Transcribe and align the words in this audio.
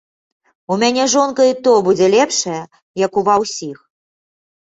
У 0.75 0.75
мяне 0.83 1.03
жонка 1.15 1.41
і 1.49 1.51
то 1.67 1.73
будзе 1.87 2.07
лепшая, 2.15 2.61
як 3.05 3.11
у 3.23 3.25
ва 3.27 3.35
ўсіх. 3.43 3.77